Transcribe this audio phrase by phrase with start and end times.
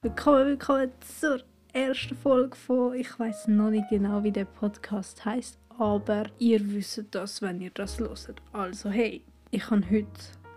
[0.00, 1.42] Willkommen, willkommen zur
[1.72, 7.04] ersten Folge von Ich weiß noch nicht genau, wie der Podcast heißt, aber ihr wisst
[7.10, 8.40] das, wenn ihr das hört.
[8.52, 10.06] Also hey, ich habe heute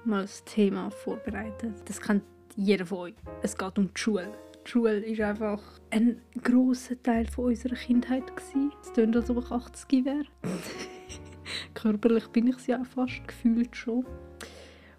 [0.05, 1.73] mal das Thema vorbereitet.
[1.85, 2.21] Das kennt
[2.55, 3.15] jeder von euch.
[3.41, 4.31] Es geht um die Schule.
[4.63, 8.71] Die Schule ist einfach ein großer Teil von unserer Kindheit gewesen.
[8.83, 10.25] Es klingt, als ob ich 80 wäre.
[11.73, 14.05] Körperlich bin ich es ja fast gefühlt schon.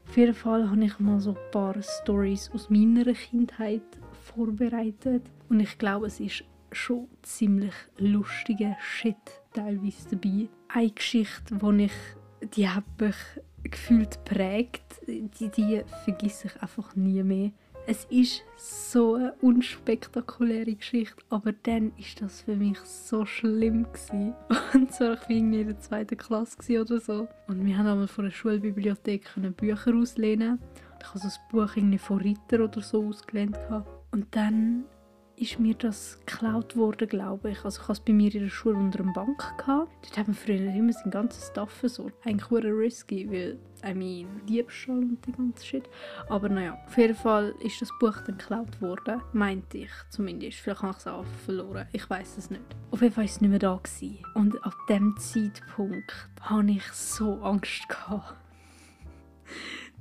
[0.09, 3.83] Auf jeden Fall habe ich mal so ein paar Stories aus meiner Kindheit
[4.35, 9.17] vorbereitet und ich glaube, es ist schon ziemlich lustiger Shit
[9.53, 10.49] teilweise dabei.
[10.69, 11.93] Eine Geschichte, die ich,
[12.57, 13.17] die hat mich
[13.65, 17.53] gefühlt prägt, die, die vergesse ich einfach nie mehr.
[17.85, 24.35] Es ist so eine unspektakuläre Geschichte, aber dann ist das für mich so schlimm gewesen.
[24.75, 27.27] Und zwar ich war irgendwie in der zweiten Klasse oder so.
[27.49, 30.61] Und wir haben einmal von der Schulbibliothek Bücher auslehnen.
[31.01, 33.59] Ich habe so ein Buch irgendwie von Ritter oder so ausgelehnt.
[34.13, 34.85] Und dann
[35.37, 37.65] ist mir das geklaut worden, glaube ich.
[37.65, 39.39] Also ich hatte es bei mir in der Schule unter einer Bank.
[39.59, 39.91] Gehabt.
[40.03, 42.15] Dort haben wir früher immer sein ganzes Stuff versorgt.
[42.25, 45.89] Eigentlich sehr risky, weil, I mean, Diebstahl und die ganze Shit.
[46.29, 49.23] Aber naja, auf jeden Fall ist das Buch dann geklaut worden.
[49.33, 50.59] Meinte ich zumindest.
[50.59, 51.89] Vielleicht habe ich es auch verloren.
[51.93, 52.63] Ich weiß es nicht.
[52.91, 53.81] Auf jeden Fall war es nicht mehr da.
[53.83, 54.19] Gewesen.
[54.35, 57.89] Und ab dem Zeitpunkt hatte ich so Angst.
[57.89, 58.37] Gehabt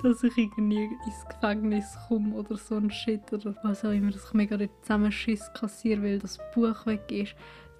[0.03, 4.25] dass ich irgendwie ins Gefängnis komme oder so ein Shit oder was auch immer, dass
[4.25, 7.35] ich mega dort zusammen Schiss kassiere, weil das Buch weg ist,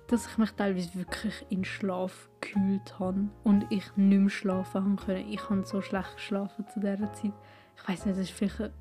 [0.08, 5.18] dass ich mich teilweise wirklich in Schlaf gekühlt habe und ich nicht mehr schlafen konnte.
[5.30, 7.34] Ich habe so schlecht geschlafen zu dieser Zeit.
[7.78, 8.74] Ich weiß nicht, das ist vielleicht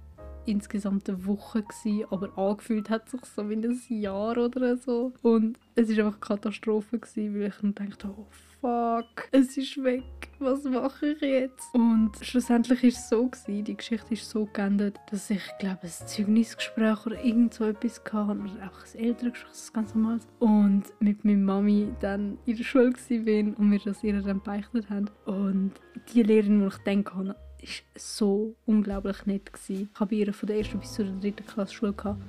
[0.47, 5.13] insgesamt eine Woche, gewesen, aber angefühlt hat sich so wie ein Jahr oder so.
[5.23, 8.27] Und es war einfach eine Katastrophe, gewesen, weil ich dann dachte, oh
[8.61, 10.05] fuck, es ist weg,
[10.39, 11.75] was mache ich jetzt?
[11.75, 16.07] Und schlussendlich war es so, gewesen, die Geschichte ist so geendet, dass ich glaube ein
[16.07, 20.21] Zeugnisgespräch oder irgend so etwas hatte, oder einfach ein Elterngespräch, das ganz normal.
[20.39, 24.91] Und mit meiner Mami dann in der Schule war und wir das ihr dann beichtet
[24.91, 25.11] haben.
[25.25, 25.73] Und
[26.13, 29.53] die Lehrerin, die ich hatte, ist so unglaublich nett.
[29.53, 29.91] Gewesen.
[29.93, 32.21] Ich habe ihre von der ersten bis zur dritten Klasse Schule gehabt.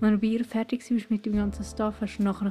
[0.00, 2.50] Wenn du bei ihr fertig warst mit dem ganzen Stuff, hast du nachher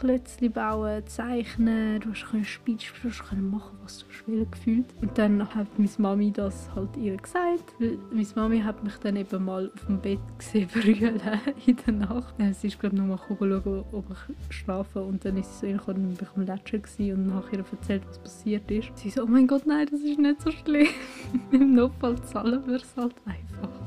[0.00, 4.86] Klötzchen bauen, zeichnen, du hast Speech, du können machen, was du willst, gefühlt.
[5.02, 9.44] Und dann hat meine Mami das halt ihr gesagt, meine Mami hat mich dann eben
[9.44, 11.20] mal auf dem Bett gesehen brüllen
[11.66, 12.34] in der Nacht.
[12.52, 15.72] Sie ist glaube ich noch mal schauen, ob ich schlafe und dann ist sie so
[15.72, 18.96] reingekommen und ich am Ledger und nachher erzählt, was passiert ist.
[18.96, 20.88] Sie so, oh mein Gott, nein, das ist nicht so schlimm.
[21.52, 23.79] Im Notfall zahlen wir es halt einfach.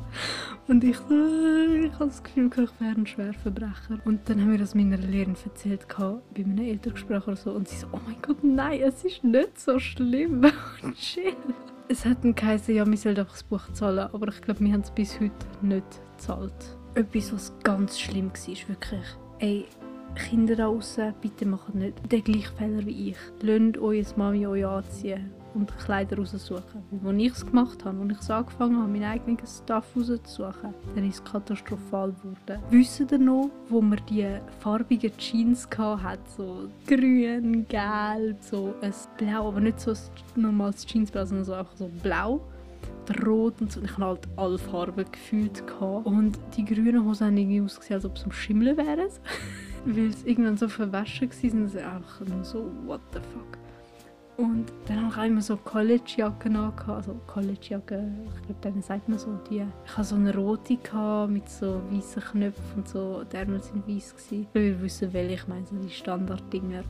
[0.67, 3.99] Und ich so, ich habe das Gefühl, ich wäre ein Schwerverbrecher.
[4.05, 7.51] Und dann haben wir das meiner Lehrerin erzählt, bei einem Elterngespräch oder so.
[7.51, 10.45] Und sie so, oh mein Gott, nein, es ist nicht so schlimm.
[10.95, 11.35] Chill.
[11.89, 14.07] Es hat geheißen, ja, wir sollen einfach das Buch zahlen.
[14.13, 15.85] Aber ich glaube, wir haben es bis heute nicht
[16.17, 16.77] gezahlt.
[16.95, 19.05] Etwas, was ganz schlimm war, wirklich.
[19.39, 19.65] Ey,
[20.15, 23.17] Kinder da draußen, bitte macht nicht den gleichen Fehler wie ich.
[23.41, 26.83] Lasst eure Mami euch anziehen und Kleider raussuchen.
[27.05, 31.07] Als ich es gemacht habe, als ich so angefangen habe, meinen eigenen Stuff rauszusuchen, dann
[31.07, 32.63] ist es katastrophal geworden.
[32.69, 34.27] Wissen ihr noch, wo man die
[34.59, 39.97] farbigen Jeans hatte, so grün, gelb, so ein blau, aber nicht so ein
[40.35, 42.41] normales Jeansblau, sondern so einfach so blau
[43.25, 43.81] rot und so.
[43.81, 45.63] Ich hatte halt alle Farben gefühlt.
[45.79, 49.09] Und die grünen Hosen haben irgendwie ausgesehen, als ob sie am Schimmeln wären.
[49.85, 51.67] Weil sie irgendwann so verwaschen waren.
[51.67, 53.62] Sie einfach nur so, what the fuck.
[54.37, 56.73] Und dann habe ich auch immer so Collegejacken an.
[56.87, 59.63] Also Collegejacke, ich glaube, denen sagt man so die.
[59.85, 60.77] Ich hatte so eine rote
[61.27, 63.23] mit so weißen Knöpfen und so.
[63.31, 64.15] Die Ärmel waren weiß.
[64.31, 65.35] Ich will wissen, welche.
[65.35, 66.83] Ich meine, so die Standarddinger.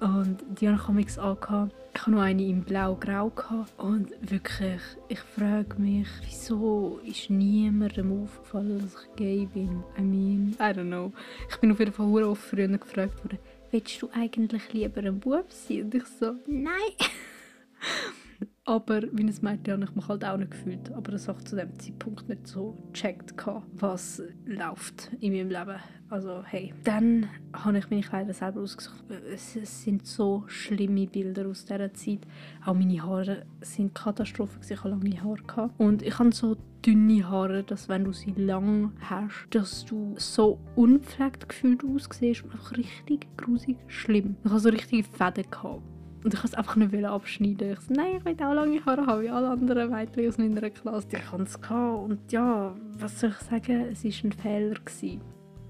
[0.00, 1.74] Und die habe ich angehabt.
[1.94, 3.30] Ich hatte noch eine in blau-grau.
[3.78, 9.82] Und wirklich, ich frage mich, wieso ist niemandem aufgefallen, dass ich gay bin?
[9.98, 11.12] I mean, I don't know.
[11.48, 13.38] Ich bin auf jeden Fall oft früher gefragt worden,
[13.70, 15.84] willst du eigentlich lieber ein Bub sein?
[15.84, 16.92] Und ich so, nein.
[18.64, 20.92] Aber wie es meinte, habe ich mich halt auch nicht gefühlt.
[20.92, 23.34] Aber das habe ich zu dem Zeitpunkt nicht so gecheckt,
[23.74, 25.80] was läuft in meinem Leben.
[26.08, 26.74] Also hey.
[26.82, 29.04] Dann habe ich meine Kleider selber ausgesucht.
[29.32, 29.54] Es,
[29.84, 32.20] sind so schlimme Bilder aus dieser Zeit.
[32.64, 34.60] Auch meine Haare sind Katastrophen.
[34.68, 35.70] Ich hatte lange Haare.
[35.78, 40.58] Und ich habe so dünne Haare, dass wenn du sie lang hast, dass du so
[40.76, 44.36] unpflegt gefühlt aussiehst und einfach richtig grusig schlimm.
[44.44, 45.50] Ich hatte so richtige Fäden.
[45.50, 45.82] Gehabt.
[46.24, 47.72] Und ich wollte es einfach nicht abschneiden.
[47.72, 50.70] Ich so, nein, ich will auch lange Haare haben, wie alle anderen Mädchen aus meiner
[50.70, 51.08] Klasse.
[51.12, 51.56] Ich hatte es.
[51.56, 54.74] Und ja, was soll ich sagen, es war ein Fehler.
[54.74, 55.20] Gewesen.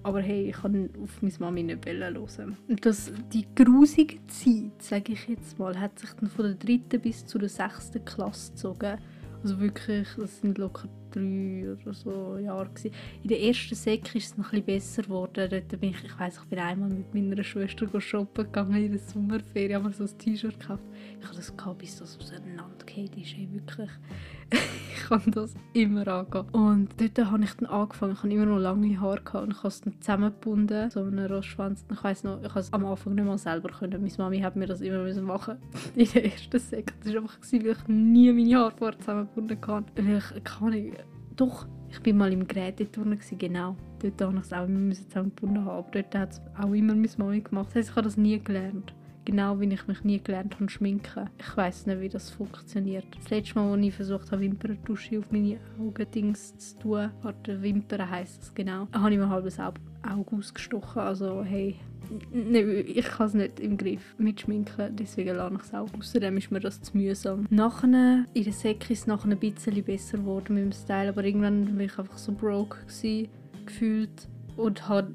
[0.02, 2.56] Aber hey, ich kann auf meine Mami nicht hören.
[2.68, 7.00] Und das, die grusige Zeit, sage ich jetzt mal, hat sich dann von der dritten
[7.00, 8.98] bis zur sechsten Klasse gezogen.
[9.46, 12.69] Also wirklich, das sind locker drei oder so Jahre.
[12.69, 12.90] Gewesen.
[13.22, 15.48] In der ersten Sek ist es noch ein besser geworden.
[15.48, 19.00] Dort bin ich, ich weiss, ich bin einmal mit meiner Schwester shoppen gegangen in der
[19.00, 20.82] Sommerferien, haben wir so ein T-Shirt gekauft.
[21.20, 23.37] Ich habe das gehabt, bis das auseinandergeht ist.
[23.38, 23.90] Wirklich.
[25.06, 26.47] ich kann das immer angehen.
[26.50, 28.12] Und dort habe ich dann angefangen.
[28.12, 31.26] Ich habe immer noch lange Haare gehabt und ich habe es dann zusammengebunden, so einen
[31.26, 31.85] Rostschwanz.
[31.93, 34.03] Ich weiss noch, ich habe es am Anfang nicht mal selber können.
[34.03, 35.58] Meine Mami hat mir das immer machen
[35.94, 36.93] in der ersten Sek.
[37.00, 39.87] Das war einfach, weil ich nie meine Haare vorher zusammengebunden habe.
[39.97, 40.93] Weil ich, kann ich,
[41.37, 43.76] doch, ich bin mal im Geräteturnen, genau.
[44.00, 45.79] Dort habe ich es auch immer zusammengebunden haben.
[45.79, 47.69] Aber dort hat es auch immer meine Mami gemacht.
[47.69, 48.93] Das heisst, ich habe das nie gelernt.
[49.26, 51.28] Genau wie ich mich nie gelernt habe schminken.
[51.37, 53.05] Ich weiß nicht, wie das funktioniert.
[53.17, 58.08] Das letzte Mal, als ich versucht habe, Wimperntusche auf meine Augendings zu tun, warte, Wimpern
[58.08, 59.81] heisst das genau, habe ich mir halb das Auge
[60.31, 61.02] ausgestochen.
[61.02, 61.75] Also hey,
[62.40, 65.88] ich kann es nicht im Griff mit Schminken, deswegen lasse ich es auch.
[65.99, 67.49] Außerdem ist mir das zu mühsam.
[67.50, 71.25] Nachher, in der Säcke ist es nachher ein bisschen besser geworden mit dem Style, aber
[71.25, 73.28] irgendwann war ich einfach so broke gewesen,
[73.67, 75.11] gefühlt und habe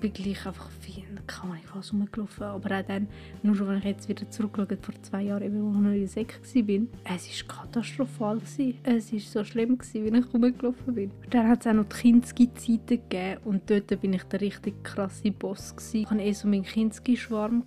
[0.00, 1.04] bin gleich einfach viel,
[1.44, 2.44] man nicht was rumgelaufen.
[2.44, 3.08] Aber auch dann,
[3.42, 6.08] nur wenn ich jetzt wieder zurückschaue, vor zwei Jahren, eben, als ich noch in der
[6.08, 8.40] Säcke war, es war katastrophal.
[8.82, 11.10] Es war so schlimm, gewesen, wie ich rumgelaufen bin.
[11.30, 15.30] Dann hat es auch noch die Kinski-Zeiten gegeben und dort bin ich der richtig krasse
[15.30, 15.74] Boss.
[15.76, 15.96] Gewesen.
[15.96, 17.64] Ich hatte eh so meinen Kinski-Schwarm.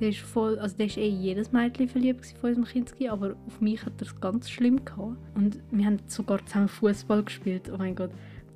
[0.00, 3.60] Der ist voll, also der ist eh jedes Mädchen verliebt von unserem Kinski, aber auf
[3.60, 5.16] mich hat er es ganz schlimm gehabt.
[5.34, 7.70] Und wir haben sogar zusammen Fußball gespielt.
[7.70, 8.10] Oh mein Gott.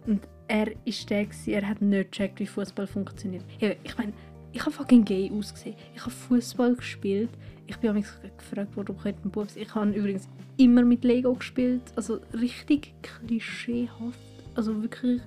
[0.07, 3.45] Und er ist der gewesen, er hat nicht gecheckt, wie Fußball funktioniert.
[3.83, 4.13] Ich meine,
[4.53, 5.75] ich habe fucking gay ausgesehen.
[5.95, 7.31] Ich habe Fußball gespielt.
[7.67, 8.07] Ich bin mich
[8.37, 11.83] gefragt ob ich ein Bub Ich habe übrigens immer mit Lego gespielt.
[11.97, 14.19] Also richtig klischeehaft.
[14.55, 15.23] Also wirklich,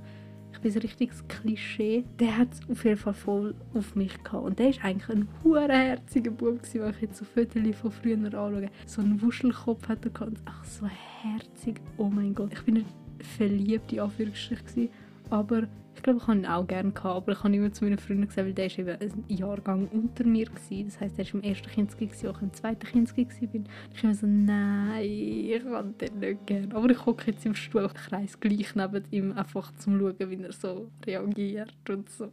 [0.54, 2.06] ich bin ein richtiges Klischee.
[2.20, 4.46] Der hat es auf jeden Fall voll auf mich gehabt.
[4.46, 5.28] Und der ist eigentlich ein
[5.70, 8.70] herziger Bub, wenn ich jetzt so Fotos von früher anschaue.
[8.86, 10.38] So einen Wuschelkopf hat er gehabt.
[10.46, 11.82] Ach, so herzig.
[11.98, 12.54] Oh mein Gott.
[12.54, 12.88] Ich bin nicht
[13.20, 14.90] verliebt, in Anführungsstrichen.
[15.30, 15.64] Aber
[15.96, 18.28] ich glaube, ich habe ihn auch gerne gehabt, aber ich habe immer zu meinen Freunden
[18.28, 20.46] gesagt, weil der war eben ein Jahrgang unter mir.
[20.46, 20.86] Gewesen.
[20.86, 23.62] Das heisst, er war im ersten Kinski, als ich im zweiten Kinski war.
[23.94, 26.76] Ich immer so, nein, ich kann den nicht gerne.
[26.76, 30.90] Aber ich hocke jetzt im Stuhlkreis gleich neben ihm, einfach zum schauen, wie er so
[31.06, 32.30] reagiert und so.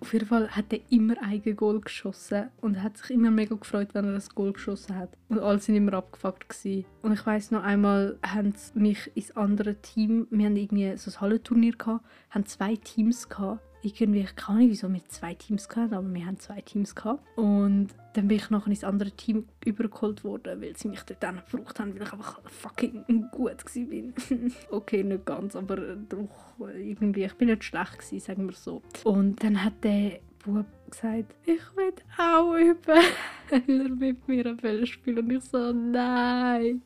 [0.00, 3.88] Auf jeden Fall hat er immer ein Goal geschossen und hat sich immer mega gefreut,
[3.92, 5.10] wenn er das Goal geschossen hat.
[5.28, 6.84] Und alle sind immer abgefuckt gewesen.
[7.02, 11.10] Und ich weiß noch einmal, haben sie mich ins andere Team, wir haben irgendwie so
[11.10, 15.68] ein Hallenturnier gehabt, haben zwei Teams gehabt irgendwie, ich kann nicht, wieso wir zwei Teams
[15.68, 17.22] hatten, aber wir haben zwei Teams gehabt.
[17.36, 21.42] Und dann bin ich nachher ins andere Team übergeholt worden, weil sie mich dort dann
[21.50, 24.50] gebraucht haben, weil ich einfach fucking gut war.
[24.70, 26.28] okay, nicht ganz, aber doch
[26.76, 28.82] irgendwie, ich bin nicht schlecht gewesen, sagen wir so.
[29.04, 33.04] Und dann hat der Bub gesagt, ich will auch üben,
[33.50, 36.82] weil er mit mir ein spielen Und ich so, nein,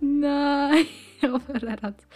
[0.00, 0.86] nein.
[1.22, 2.06] aber er hat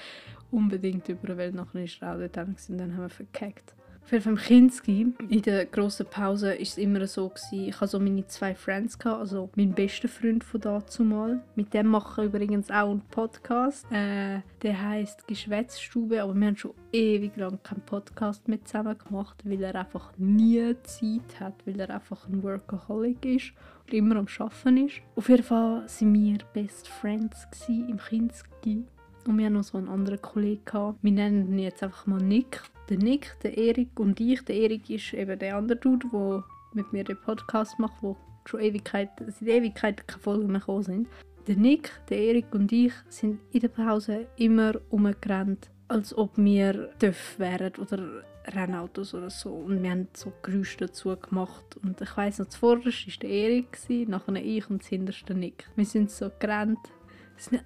[0.51, 3.75] unbedingt über, weil nachher ist er auch dort und dann haben wir verkackt.
[4.09, 8.01] Fall im Kinski, in der grossen Pause, war es immer so, gewesen, ich hatte so
[8.01, 11.43] meine zwei Friends, gehabt, also meinen besten Freund von dazu mal.
[11.57, 13.87] Mit dem mache ich übrigens auch einen Podcast.
[13.93, 19.43] Äh, der heisst Geschwätzstube, aber wir haben schon ewig lang keinen Podcast mehr zusammen gemacht,
[19.45, 23.53] weil er einfach nie Zeit hat, weil er einfach ein Workaholic ist
[23.87, 25.03] und immer am Arbeiten ist.
[25.17, 28.85] Auf jeden Fall waren wir Best Friends im Kinski.
[29.27, 30.99] Und wir haben noch so einen anderen Kollegen gehabt.
[31.03, 32.63] Wir nennen ihn jetzt einfach mal Nick.
[32.89, 34.43] Der Nick, der Erik und ich.
[34.45, 38.17] Der Erik ist eben der andere Dude, der mit mir den Podcast macht, wo
[38.47, 41.09] schon Ewigkeit, seit Ewigkeit keine Folgen mehr gekommen sind.
[41.47, 46.91] Der Nick, der Erik und ich sind in der Pause immer umgerannt, als ob wir
[46.99, 49.51] TÜV wären oder Rennautos oder so.
[49.51, 51.77] Und wir haben so Geräusche dazu gemacht.
[51.83, 53.79] Und ich weiss noch, zuvorderst war der Erik,
[54.09, 55.69] nachher ich und zuhinterst der Nick.
[55.77, 56.79] Wir sind so gerannt
[57.53, 57.59] äh,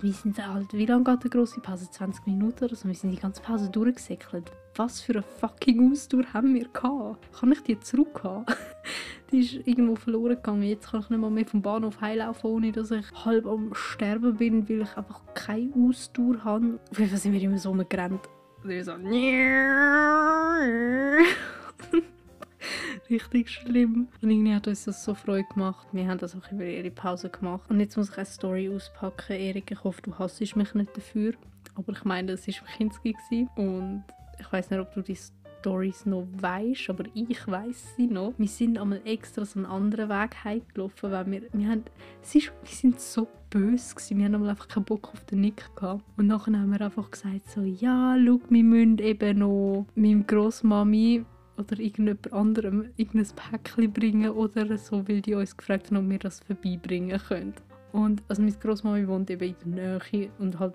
[0.00, 1.90] wir sind halt, wie lange geht eine grosse Pause?
[1.90, 2.86] 20 Minuten oder so?
[2.86, 4.52] Wir sind die ganze Pause durchgesäckelt.
[4.78, 7.32] Was für eine fucking Ausdauer haben wir gehabt?
[7.32, 8.44] Kann ich die zurück haben?
[9.32, 10.64] die ist irgendwo verloren gegangen.
[10.64, 14.36] Jetzt kann ich nicht mal mehr vom Bahnhof heilaufen, ohne dass ich halb am Sterben
[14.36, 16.78] bin, weil ich einfach keine Ausdauer habe.
[16.90, 18.20] Auf jeden Fall sind wir immer so umgerannt.
[18.62, 18.92] Und ich so,
[23.10, 24.08] richtig schlimm.
[24.20, 25.86] Und irgendwie hat uns das so Freude gemacht.
[25.92, 27.70] Wir haben das auch über ihre Pause gemacht.
[27.70, 29.36] Und jetzt muss ich eine Story auspacken.
[29.36, 31.32] Erik, ich hoffe, du hasst mich nicht dafür.
[31.76, 33.48] Aber ich meine, das war Kinski.
[33.56, 34.04] Und
[34.38, 35.16] ich weiß nicht, ob du die
[35.60, 38.34] Stories noch weißt, aber ich weiß sie noch.
[38.38, 41.84] Wir sind einmal extra so einen anderen Weg heimgelaufen, weil wir, wir, haben,
[42.22, 44.18] es ist, wir sind so böse gewesen.
[44.18, 46.04] Wir haben einfach keinen Bock auf den Nick gehabt.
[46.16, 51.24] Und nachher haben wir einfach gesagt so, ja, schau, wir müssen eben noch meinem Großmami
[51.56, 56.18] oder irgendjemand anderem irgendein Päckchen bringen oder so, weil die uns gefragt haben, ob wir
[56.18, 57.54] das vorbeibringen können.
[57.92, 60.74] Und also meine Großmama wohnt eben in der Nähe und halt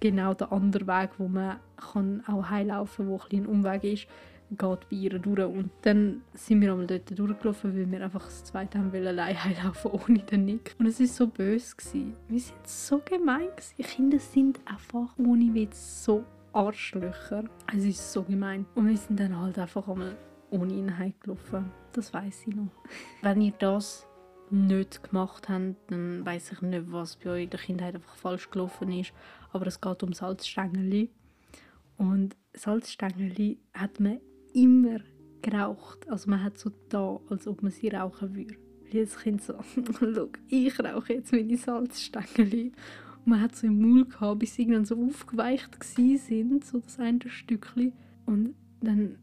[0.00, 4.06] genau der andere Weg, wo man kann auch heimlaufen kann, wo ein, ein Umweg ist,
[4.50, 5.44] geht bei ihr durch.
[5.44, 9.44] Und dann sind wir einmal dort durchgelaufen, weil wir einfach das zweite haben wollen, allein
[9.44, 10.74] heimlaufen ohne den Nick.
[10.78, 11.76] Und es war so böse.
[12.28, 13.48] Wir sind so gemein.
[13.48, 13.82] Gewesen.
[13.82, 17.44] Kinder sind einfach ohne Witz so Arschlöcher.
[17.74, 18.66] Es ist so gemein.
[18.74, 20.16] Und wir sind dann halt einfach einmal
[20.50, 21.70] ohne ihn heimgelaufen.
[21.92, 22.68] Das weiß ich noch.
[23.22, 24.06] Wenn ihr das
[24.50, 28.50] nicht gemacht habt, dann weiß ich nicht, was bei euch in der Kindheit einfach falsch
[28.50, 29.12] gelaufen ist.
[29.52, 31.08] Aber es geht um Salzstängel.
[31.96, 34.20] Und Salzstängel hat man
[34.54, 35.00] immer
[35.42, 36.08] geraucht.
[36.08, 38.54] Also man hat so da, als ob man sie rauchen würde.
[38.90, 39.54] Jedes Kind so,
[39.98, 42.72] schau, ich rauche jetzt meine Salzstängel.
[43.24, 46.98] Und man hat so im Mund gehabt, bis sie irgendwann so aufgeweicht sind, so das
[46.98, 47.92] eine Stückchen.
[48.26, 49.18] Und dann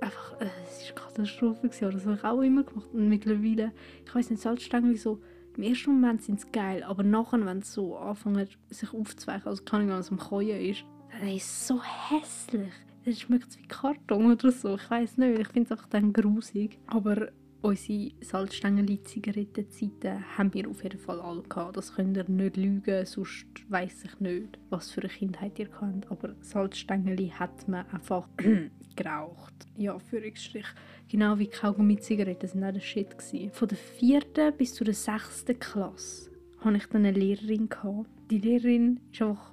[0.00, 1.68] einfach, äh, es war eine Katastrophe.
[1.68, 1.90] Gewesen.
[1.92, 2.88] Das habe ich auch immer gemacht.
[2.92, 3.72] Und mittlerweile,
[4.04, 5.20] ich weiß nicht, Salzstängel so,
[5.56, 9.62] im ersten Moment sind sie geil, aber nachher, wenn es so anfangen, sich aufzuweichen, also
[9.62, 12.72] ich wenn es am Keuen ist, dann ist es so hässlich.
[13.04, 16.78] Es schmeckt wie Karton oder so, ich weiß nicht, ich finde es einfach dann grusig.
[16.86, 17.28] Aber
[17.62, 21.76] unsere Salzstängel-Zigarettenzeiten haben wir auf jeden Fall alle gehabt.
[21.76, 26.10] Das könnt ihr nicht lügen, sonst weiß ich nicht, was für eine Kindheit ihr habt.
[26.10, 28.28] Aber Salzstängel hat man einfach
[28.96, 29.54] geraucht.
[29.76, 30.66] Ja, Führungsstrich.
[31.08, 33.16] Genau wie Kaugummi-Zigaretten sind auch der Shit.
[33.16, 33.52] Gewesen.
[33.52, 37.68] Von der vierten bis zur sechsten Klasse hatte ich dann eine Lehrerin.
[37.68, 38.08] Gehabt.
[38.30, 39.52] Die Lehrerin war einfach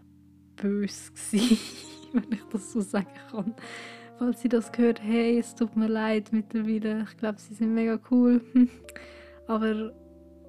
[0.56, 1.12] böse,
[2.14, 3.54] wenn ich das so sagen kann
[4.20, 7.06] falls sie das gehört, hey, es tut mir leid mittlerweile.
[7.10, 8.42] Ich glaube, sie sind mega cool.
[9.48, 9.94] Aber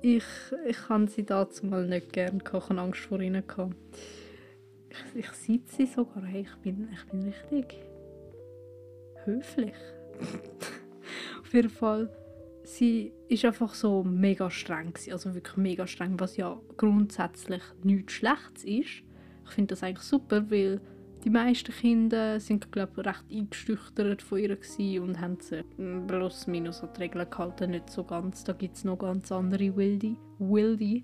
[0.03, 0.25] ich,
[0.67, 3.47] ich kann sie dazu mal nicht gerne Ich habe Angst vor ihnen.
[3.47, 3.77] Gehabt.
[4.89, 6.25] Ich, ich sehe sie sogar.
[6.25, 7.79] Hey, ich bin, ich bin richtig
[9.25, 9.77] höflich.
[11.41, 12.11] Auf jeden Fall,
[12.65, 14.95] sie ist einfach so mega streng.
[15.13, 19.05] Also wirklich mega streng, was ja grundsätzlich nichts Schlechtes ist.
[19.45, 20.81] Ich finde das eigentlich super, weil
[21.25, 25.65] die meisten Kinder sind glaube recht eingeschüchtert von ihr und haben sie
[26.07, 28.45] plus minus an die Regeln gehalten, nicht so ganz.
[28.45, 31.03] Da gibt es noch ganz andere wilde, wilde,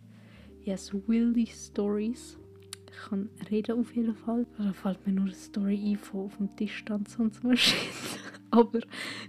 [0.62, 2.38] yes, wilde Stories.
[2.90, 4.46] Ich kann reden auf jeden Fall.
[4.56, 7.76] Da fällt mir nur eine Story ein von auf dem Tisch tanzen und so Shit.
[8.50, 8.80] Aber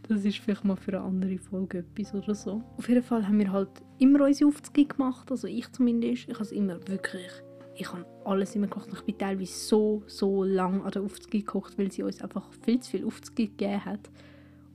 [0.08, 2.63] das ist vielleicht mal für eine andere Folge etwas oder so.
[2.77, 6.29] Auf jeden Fall haben wir halt immer unsere Aufzüge gemacht, also ich zumindest.
[6.29, 7.32] Ich habe es immer wirklich
[7.79, 8.89] ich habe alles immer gekocht.
[8.93, 12.79] Ich bin teilweise so, so lange an der Aufzüge gekocht, weil sie uns einfach viel
[12.79, 14.10] zu viel Aufzüge gegeben hat.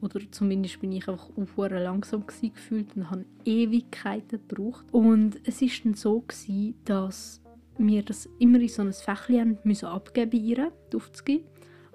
[0.01, 4.87] Oder zumindest bin ich einfach sehr langsam gefühlt und habe Ewigkeiten gebraucht.
[4.93, 7.41] Und es ist dann so gewesen, dass
[7.79, 11.45] wir das immer in so ein Fächchen abgeben ihr, die Aufzüge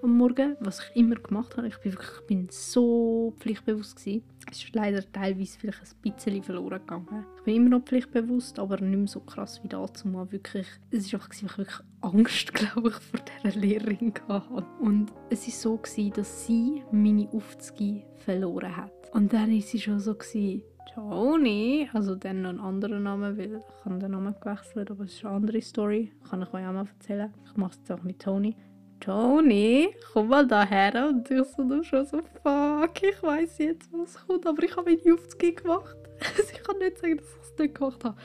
[0.02, 1.68] am Morgen, was ich immer gemacht habe.
[1.68, 4.24] Ich bin wirklich ich bin so pflichtbewusst gewesen.
[4.50, 7.26] Es ist leider teilweise vielleicht ein bisschen verloren gegangen.
[7.38, 10.68] Ich bin immer noch pflichtbewusst, aber nicht mehr so krass wie dazu mal wirklich.
[10.92, 14.66] Es war einfach, dass ich wirklich Angst, glaube ich, vor dieser Lehrerin hatte.
[14.80, 18.92] Und es war so gewesen, dass sie meine Aufzüge verloren hat.
[19.14, 20.64] Und dann war sie schon so gewesen,
[20.94, 25.14] Tony, also dann noch einen anderen Namen, weil ich habe den Namen gewechselt, aber es
[25.14, 27.32] ist eine andere Story, kann ich euch auch mal erzählen.
[27.46, 28.56] Ich mache es jetzt auch mit Tony.
[29.00, 31.08] Tony, komm mal daher.
[31.10, 34.92] Und ich so du schon so, fuck, ich weiß jetzt, was kommt, aber ich habe
[34.92, 35.98] meine Aufzüge gemacht.
[36.52, 38.18] ich kann nicht sagen, dass ich es nicht gemacht habe.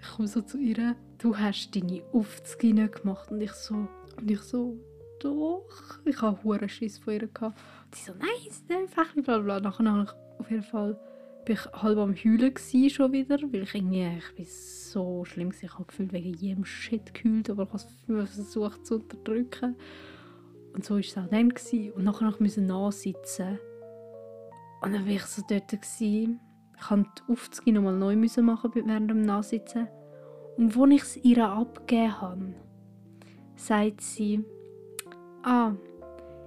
[0.00, 3.30] Ich komme so zu ihr, du hast deine Aufzüge nicht gemacht.
[3.30, 4.78] Und ich so, und ich so,
[5.20, 6.00] doch.
[6.04, 7.58] Ich habe hohen Schiss von ihr gehabt.
[7.86, 9.60] Und sie so, nein, es ist einfach bla bla.
[9.60, 10.98] Nachher habe ich auf jeden Fall
[11.44, 15.66] bin ich halb am Heulen schon wieder, weil ich irgendwie, ich bin so schlimm gewesen.
[15.66, 17.70] Ich habe gefühlt wegen jedem Shit gehüllt, aber ich
[18.08, 19.76] habe es versucht zu unterdrücken.
[20.74, 21.48] Und so war es auch dann.
[21.48, 21.92] Gewesen.
[21.92, 23.58] Und nachher noch müssen nachsitzen.
[24.82, 25.68] Und dann war ich so dort.
[25.68, 26.40] Gewesen.
[26.78, 29.88] Ich musste die Aufzüge nochmal neu machen während dem Nachsitzen.
[30.56, 32.54] Und als ich es ihr abgegeben habe,
[33.56, 34.44] sagt sie,
[35.42, 35.72] «Ah,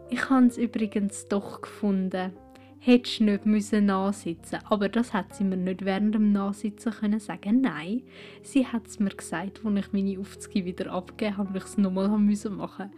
[0.09, 2.31] ich habe es übrigens doch gefunden.
[2.79, 7.61] Hättest nicht müssen nachsitzen Aber das hat sie mir nicht während dem Nachsitzen können sagen.
[7.61, 8.03] Nein,
[8.43, 11.77] sie hat es mir gesagt, als ich meine Aufzüge wieder abgegeben habe, weil ich es
[11.77, 12.89] nochmal machen musste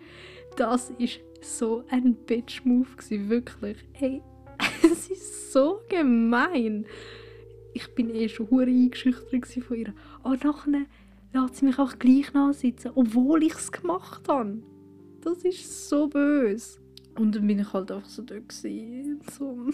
[0.59, 2.87] das ist so ein Bitch-Move
[3.29, 3.77] wirklich.
[3.93, 4.21] Hey,
[4.83, 6.85] es ist so gemein.
[7.73, 9.93] Ich bin eh schon hure eingeschüchtert von ihr.
[10.21, 10.85] Aber nachher
[11.31, 14.61] lässt sie mich auch gleich nachsitzen, obwohl ich es gemacht habe.
[15.21, 16.79] Das ist so böse.
[17.17, 19.69] Und dann bin ich halt einfach so dort so, ich so,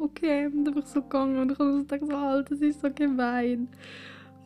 [0.00, 2.80] okay, und dann bin ich so gegangen und ich habe so gedacht, Alter, das ist
[2.80, 3.68] so gemein.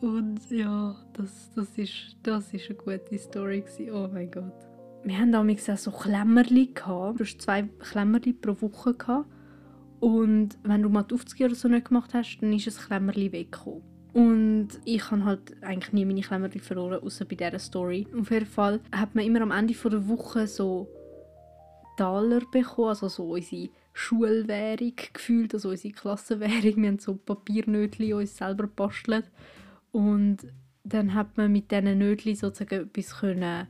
[0.01, 3.63] Und ja, das, das, ist, das ist eine gute Story.
[3.91, 4.68] Oh mein Gott
[5.03, 7.19] wir haben damals auch so Klemmerli gehabt.
[7.19, 9.29] Du hast zwei Klemmerli pro Woche gehabt.
[9.99, 13.31] Und wenn du mal die Aufzüge oder so nicht gemacht hast, dann ist ein Klemmerli
[13.31, 13.81] weggekommen.
[14.13, 18.07] Und ich habe halt eigentlich nie meine Klemmer verloren, außer bei dieser Story.
[18.19, 20.87] Auf jeden Fall hat man immer am Ende der Woche so
[21.95, 26.81] Taler bekommen, also so unsere Schulwährung gefühlt, also unsere Klassenwährung.
[26.81, 29.29] Wir haben so Papiernötchen uns selber gebastelt.
[29.91, 30.37] Und
[30.83, 33.67] dann hat man mit diesen Nötchen sozusagen etwas können,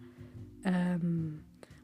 [0.63, 1.42] ähm,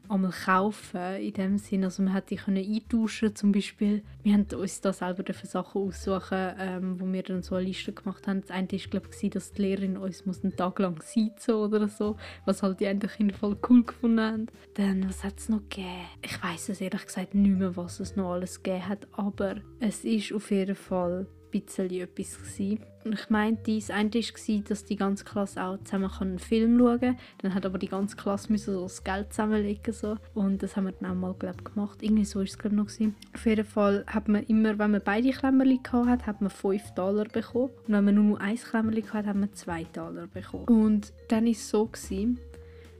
[0.08, 1.84] einmal kaufen in dem Sinn.
[1.84, 4.02] Also man hat die können eintauschen zum Beispiel.
[4.22, 8.26] Wir haben uns da selber Sachen aussuchen, ähm, wo wir dann so eine Liste gemacht
[8.26, 8.40] haben.
[8.42, 11.88] Das eine war glaube ich, dass die Lehrerin uns muss einen Tag lang sitzen oder
[11.88, 14.46] so, was halt die anderen Kinder voll cool gefunden haben.
[14.74, 16.06] Dann, was hat es noch gegeben?
[16.22, 20.04] Ich weiß es ehrlich gesagt nicht mehr, was es noch alles gegeben hat, aber es
[20.04, 21.26] ist auf jeden Fall
[21.60, 22.38] bisschen etwas.
[22.38, 22.80] Gewesen.
[23.04, 27.18] Ich meinte, das eine war, dass die ganze Klasse auch zusammen einen Film schauen kann.
[27.38, 30.16] Dann hat aber die ganze Klasse müssen so das Geld zusammenlegen so.
[30.34, 32.02] Und das haben wir dann auch mal glaub, gemacht.
[32.02, 32.86] Irgendwie so war es glaube noch.
[32.86, 33.14] Gewesen.
[33.32, 37.26] Auf jeden Fall hat man immer, wenn man beide Klemmerli hatte, hat man 5 Dollar
[37.26, 37.70] bekommen.
[37.86, 40.64] Und wenn man nur ein Klemmerli hatte, hat man 2 Dollar bekommen.
[40.64, 42.40] Und dann war es so, gewesen,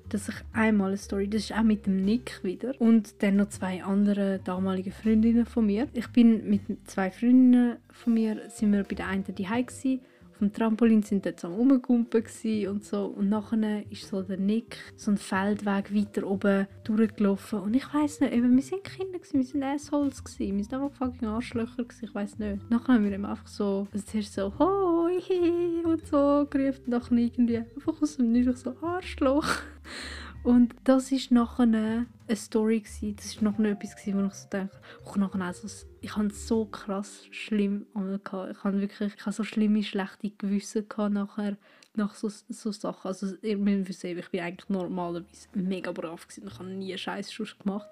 [0.09, 3.49] dass ich einmal eine Story, das ist auch mit dem Nick wieder und dann noch
[3.49, 5.89] zwei andere damalige Freundinnen von mir.
[5.93, 10.01] Ich bin mit zwei Freundinnen von mir, sind wir bei der einen daheim gsi.
[10.39, 12.23] Dem Trampolin sind dort so am Rumgumpen
[12.69, 17.75] und so und nachher ist so der Nick so einen Feldweg weiter oben durchgelaufen und
[17.75, 20.93] ich weiß nicht, eben, wir sind Kinder gewesen, wir sind Assholes gewesen, wir sind einfach
[20.99, 22.71] fucking Arschlöcher gewesen, ich weiß nicht.
[22.71, 24.53] Nachher haben wir einfach so, also zuerst so
[25.85, 29.47] Und so gerufen nachher irgendwie einfach aus dem Nichts so «Arschloch!»
[30.43, 32.07] Und das war nachher eine
[32.37, 32.81] Story.
[32.81, 33.17] Gewesen.
[33.17, 35.39] Das war nachher etwas, gewesen, wo ich so denke, ich, nachher
[36.17, 38.53] hatte so krass schlimm gehabt.
[38.53, 41.57] Ich hatte wirklich ich so schlimme, schlechte Gewissen nachher,
[41.95, 43.09] nach so, so Sachen.
[43.09, 43.59] Also, ihr
[44.19, 46.47] ich bin eigentlich normalerweise mega brav gewesen.
[46.47, 47.89] Ich habe nie Scheiß gemacht.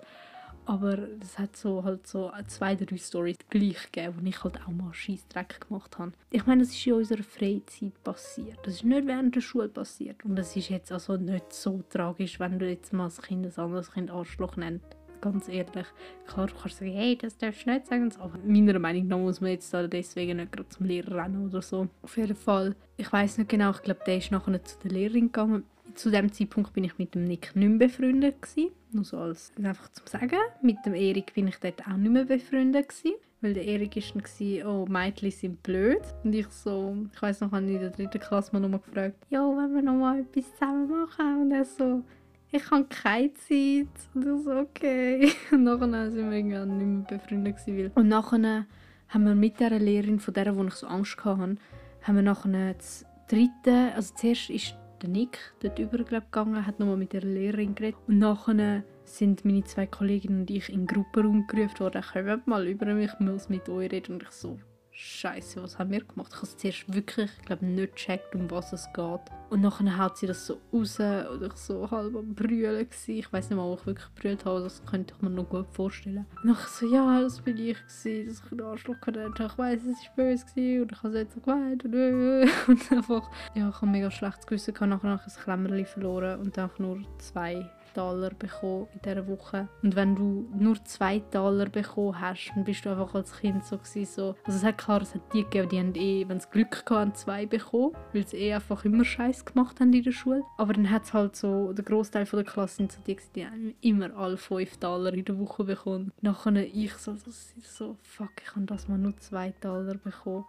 [0.67, 4.71] Aber es hat so halt so zwei, drei Storys gleich gegeben, wo ich halt auch
[4.71, 6.13] mal Scheissdreck gemacht habe.
[6.31, 8.59] Ich meine, das ist in unserer Freizeit passiert.
[8.63, 10.25] Das ist nicht während der Schule passiert.
[10.25, 13.63] Und das ist jetzt also nicht so tragisch, wenn du jetzt mal das Kind ein
[13.63, 14.97] anderes Kind Arschloch nennst.
[15.21, 15.87] Ganz ehrlich.
[16.27, 18.13] Klar, du kannst sagen, hey, das darfst du nicht sagen.
[18.19, 21.63] Aber meiner Meinung nach muss man jetzt da deswegen nicht gerade zum Lehrer rennen oder
[21.63, 21.89] so.
[22.03, 25.27] Auf jeden Fall, ich weiß nicht genau, ich glaube, der ist nachher zu der Lehrerin
[25.27, 28.71] gegangen zu dem Zeitpunkt bin ich mit dem Nick nicht mehr befreundet gewesen.
[28.93, 30.39] Nur so als einfach zum Sagen.
[30.63, 33.17] Mit dem Erik bin ich dort auch nicht mehr befreundet gewesen.
[33.41, 36.01] Weil der Erik war dann, oh, Mädchen sind blöd.
[36.23, 39.17] Und ich so, ich weiß noch, habe ich in der dritten Klasse mal nochmal gefragt,
[39.31, 41.43] ja, wenn wir nochmal etwas zusammen machen?
[41.43, 42.03] Und er so,
[42.51, 43.89] ich habe keine Zeit.
[44.15, 45.33] Und ich so, okay.
[45.53, 47.93] Und nachher sind wir irgendwie nicht mehr befreundet gewesen.
[47.95, 48.67] Und nachher
[49.09, 51.57] haben wir mit dieser Lehrerin, von der, wo ich so Angst hatte,
[52.03, 57.13] haben wir nachher das dritte, also zuerst ist der Nick dort übergegangen, hat nochmal mit
[57.13, 58.01] der Lehrerin geredet.
[58.07, 62.67] Und nachher sind meine zwei Kolleginnen und ich in den Gruppenraum gerufen worden, kommt mal
[62.67, 64.15] über mich, ich muss mit euch reden.
[64.15, 64.59] Und ich so,
[64.97, 66.31] Scheiße, was haben wir gemacht?
[66.31, 69.21] Ich habe es zuerst wirklich, glaube nicht gecheckt, um was es geht.
[69.51, 73.19] Und nachher haut sie das so raus und ich so halb am Brüllen gewesen.
[73.19, 75.67] Ich weiß nicht mal, ob ich wirklich brüllt habe, das könnte ich mir noch gut
[75.73, 76.27] vorstellen.
[76.45, 79.33] Und dann so, ja, das bin ich gewesen, dass ich einen Arschloch hatte.
[79.37, 81.95] Ich weiß, es war böse gewesen und ich habe jetzt so geweint und,
[82.69, 84.91] und einfach, ja, ich habe mega schlechtes Gewissen gehabt.
[84.91, 89.69] Nachher habe ich ein Klemmerli verloren und dann nur zwei Taler bekommen in dieser Woche.
[89.83, 93.79] Und wenn du nur zwei Taler bekommen hast, dann bist du einfach als Kind so
[93.79, 94.35] gewesen, so.
[94.45, 97.15] Also es hat klar, es hat die gegeben, die haben eh, wenn sie Glück hatten,
[97.15, 100.43] zwei bekommen, weil sie eh einfach immer Scheiß gemacht haben in der Schule.
[100.59, 103.75] Aber dann hat es halt so, der Großteil der Klasse sind so die, die haben
[103.81, 106.13] immer alle fünf Taler in der Woche bekommen.
[106.21, 107.31] Nachher ich so, so,
[107.63, 110.45] so fuck, ich habe das mal nur zwei Taler bekommen.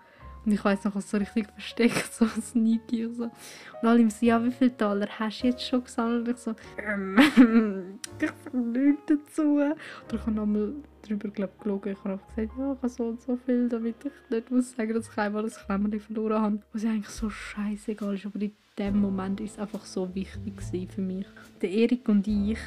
[0.45, 3.23] Und ich weiß noch, so richtig versteckt, so sneaky und so.
[3.23, 6.27] Und alle so, ja, wie viele Dollar hast du jetzt schon gesammelt?
[6.27, 7.17] Und ich so, ähm,
[8.19, 9.55] ich nichts dazu.
[9.55, 9.75] Oder
[10.13, 11.93] ich habe nochmal darüber glaub, gelogen.
[11.93, 14.71] Ich habe einfach gesagt, ja, ich habe so und so viel, damit ich nicht muss
[14.71, 16.59] sagen, dass ich einmal das Klemmerli verloren habe.
[16.73, 21.01] Was eigentlich so scheißegal ist, aber in dem Moment ist es einfach so wichtig für
[21.01, 21.25] mich.
[21.61, 22.59] Der Erik und ich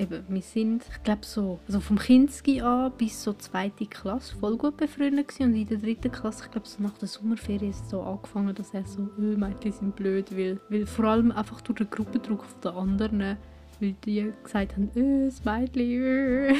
[0.00, 4.56] eben, wir sind, ich glaube so, also vom Kinski an bis so zweite Klasse voll
[4.56, 8.02] gut befreundet und in der dritten Klasse, ich glaube so nach der Sommerferien ist so
[8.02, 11.90] angefangen, dass er so, öh, Mädchen sind blöd, weil, weil vor allem einfach durch den
[11.90, 13.36] Gruppendruck der anderen
[13.80, 16.54] weil die gesagt haben, öh, das Mädchen, öh.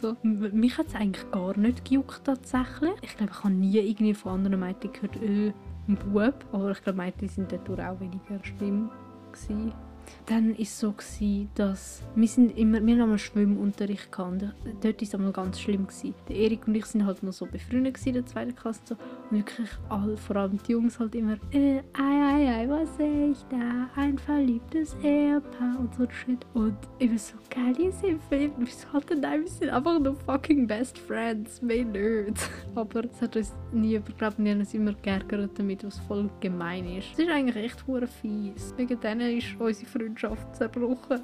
[0.00, 0.16] so.
[0.22, 2.94] Mich hat es eigentlich gar nicht gejuckt tatsächlich.
[3.02, 5.52] Ich glaube, ich habe nie irgendwie von anderen Mädchen gehört, öh,
[5.88, 6.44] ein Bub.
[6.52, 8.90] Aber ich glaube, Mädchen sind dadurch auch weniger schlimm
[9.32, 9.72] gewesen.
[10.26, 14.42] Dann war es so, gewesen, dass wir sind immer, wir haben Schwimmunterricht und
[14.82, 15.86] dort war es einmal ganz schlimm.
[15.86, 16.14] Gewesen.
[16.28, 18.96] Erik und ich sind halt noch so befreundet in der zweiten Klasse so.
[19.30, 23.30] und wirklich alle, vor allem die Jungs halt immer äh, ei, ei, ei, was sehe
[23.30, 23.88] ich da?
[23.96, 26.46] Ein verliebtes Ehepaar und so Shit.
[26.54, 28.58] Und ich war so, geil, ihr seid verliebt.
[28.58, 32.50] Wir sind halt, nein, wir sind einfach nur fucking best friends, mehr nicht.
[32.74, 37.12] Aber es hat uns ich glaube, haben uns immer geärgert damit, was voll gemein ist.
[37.12, 38.74] Es ist eigentlich echt hure fies.
[38.76, 41.20] Wegen denen ist unsere Freundschaft zerbrochen.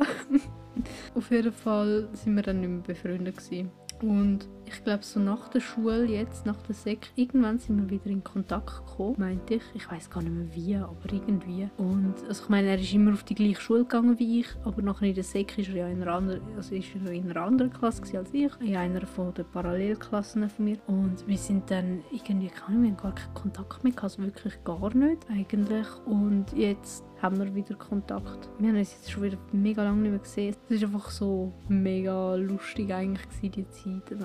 [1.14, 3.70] Auf jeden Fall sind wir dann nicht mehr befreundet gewesen.
[4.02, 8.11] Und ich glaube, so nach der Schule, jetzt, nach der Sek, irgendwann sind wir wieder
[8.11, 9.62] in Kontakt gekommen, meinte ich.
[9.74, 11.68] Ich weiß gar nicht mehr wie, aber irgendwie.
[11.76, 14.82] Und also ich meine, er ist immer auf die gleiche Schule gegangen wie ich, aber
[14.82, 17.42] nachher in der Sek ist er ja in einer anderen, also ist er in einer
[17.42, 20.78] anderen Klasse als ich, in einer von den Parallelklassen von mir.
[20.87, 24.94] Und wir sind dann irgendwie, keine wir haben gar keinen Kontakt mehr also wirklich gar
[24.94, 25.87] nicht eigentlich.
[26.06, 28.50] Und jetzt haben wir wieder Kontakt.
[28.58, 30.56] Wir haben uns jetzt schon wieder mega lange nicht mehr gesehen.
[30.68, 34.20] Es war einfach so mega lustig eigentlich gewesen, die Zeit.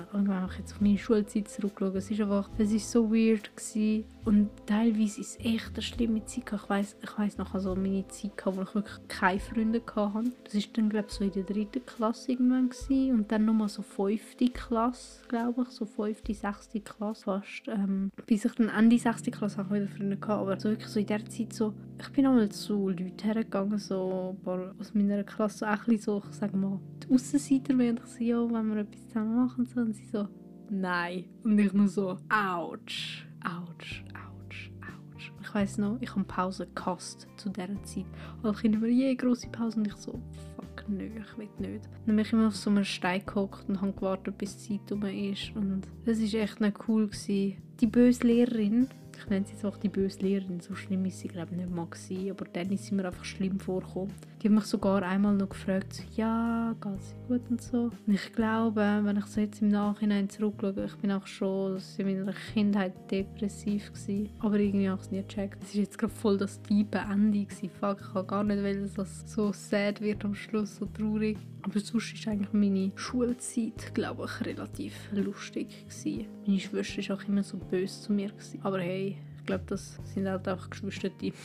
[0.50, 1.96] Ich jetzt auf meine Schulzeit zurückschauen.
[1.96, 4.04] Es ist einfach, es ist so weird gewesen.
[4.28, 6.52] Und teilweise ist es echt eine schlimme Zeit.
[6.52, 10.32] Ich weiß, ich weiß noch also meine Zeit, wo ich wirklich keine Freunde hatte.
[10.44, 13.14] Das war dann glaube ich so in der dritten Klasse irgendwann gewesen.
[13.14, 17.68] und dann nochmal so fünfte Klasse, glaube ich, so fünfte, sechste Klasse fast.
[17.68, 21.00] Ähm, bis ich dann Ende sechste Klasse auch wieder Freunde hatte, aber so wirklich so
[21.00, 25.24] in der Zeit so, ich bin einmal zu Leute hergegangen, so ein paar aus meiner
[25.24, 28.74] Klasse, so ein bisschen so, ich sage mal, die Aussenseiter, wenn ich so, ja, wenn
[28.74, 30.28] wir etwas zusammen machen, so, und sie so,
[30.68, 31.24] nein.
[31.44, 35.32] Und ich nur so, ouch, ouch, ouch, ouch.
[35.40, 38.06] Ich weiss noch, ich habe Pause gehasst zu dieser Zeit.
[38.42, 40.20] Alle Kinder immer je grosse Pause und ich so,
[40.56, 41.84] fuck, nö, ich will nicht.
[42.06, 44.92] Dann bin ich immer auf so einem Stein gehockt und habe gewartet, bis die Zeit
[44.92, 45.54] rum ist.
[45.54, 47.06] Und das war echt nicht cool.
[47.06, 47.56] Gewesen.
[47.80, 51.28] Die böse Lehrerin, ich nenne sie jetzt auch die böse Lehrerin, so schlimm ist sie
[51.28, 54.12] glaube ich nicht mal gewesen, aber dann ist sie mir einfach schlimm vorgekommen.
[54.40, 57.90] Die hat mich sogar einmal noch gefragt, ja, geht es gut und so.
[58.06, 62.06] Und ich glaube, wenn ich so jetzt im Nachhinein zurückschaue, ich bin auch schon in
[62.06, 65.60] meiner Kindheit depressiv gewesen, aber irgendwie habe ich es nie gecheckt.
[65.64, 67.68] Es ist jetzt gerade voll das tiefe Ende gewesen.
[67.80, 71.36] Fuck, ich habe gar nicht dass es so sad wird am Schluss, so traurig.
[71.62, 76.26] Aber sonst ist eigentlich meine Schulzeit, glaube ich, relativ lustig gewesen.
[76.46, 78.60] Meine Schwester war auch immer so böse zu mir gewesen.
[78.62, 81.32] Aber hey, ich glaube, das sind halt auch Geschwister, die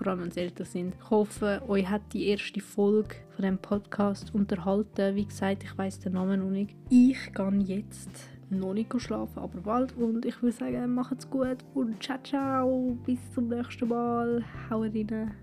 [0.00, 0.94] vor allem wenn sie älter sind.
[0.98, 5.14] Ich hoffe, euch hat die erste Folge von dem Podcast unterhalten.
[5.14, 6.74] Wie gesagt, ich weiß den Namen noch nicht.
[6.88, 8.08] Ich gehe jetzt
[8.48, 9.94] noch nicht schlafen, aber bald.
[9.98, 12.98] Und ich würde sagen, macht's gut und ciao, ciao.
[13.04, 14.42] Bis zum nächsten Mal.
[14.70, 15.34] Haut rein.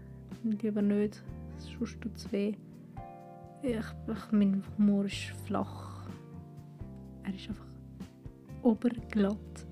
[0.44, 1.24] Lieber nicht,
[1.60, 2.56] sonst tut es weh.
[3.62, 6.10] Ich, ich, mein Humor ist flach.
[7.26, 7.68] Er ist einfach
[8.64, 9.68] oberglatt.